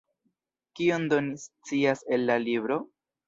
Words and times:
Kion 0.79 1.05
do 1.11 1.19
ni 1.27 1.37
scias 1.43 2.01
el 2.17 2.25
la 2.31 2.39
libro? 2.47 2.79